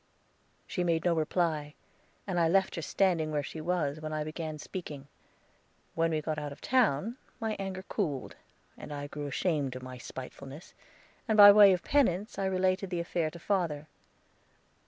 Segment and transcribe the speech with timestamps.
[0.65, 1.75] She made no reply,
[2.25, 5.07] and I left her standing where she was when I began speaking.
[5.93, 8.35] When we got out of town, my anger cooled,
[8.75, 10.73] and I grew ashamed of my spitefulness,
[11.27, 13.85] and by way of penance I related the affair to father.